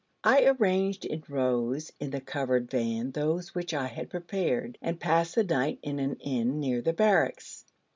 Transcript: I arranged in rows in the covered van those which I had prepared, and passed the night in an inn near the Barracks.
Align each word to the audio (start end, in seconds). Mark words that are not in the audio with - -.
I 0.23 0.45
arranged 0.45 1.05
in 1.05 1.23
rows 1.29 1.91
in 1.99 2.09
the 2.09 2.21
covered 2.21 2.71
van 2.71 3.11
those 3.11 3.53
which 3.53 3.71
I 3.71 3.85
had 3.85 4.09
prepared, 4.09 4.79
and 4.81 4.99
passed 4.99 5.35
the 5.35 5.43
night 5.43 5.77
in 5.83 5.99
an 5.99 6.15
inn 6.15 6.59
near 6.59 6.81
the 6.81 6.91
Barracks. 6.91 7.65